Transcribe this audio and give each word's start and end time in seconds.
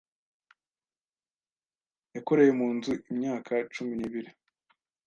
Yakoreye 2.15 2.51
mu 2.59 2.67
nzu 2.75 2.93
imyaka 3.11 3.51
cumi 3.73 3.93
n'ibiri. 3.95 4.29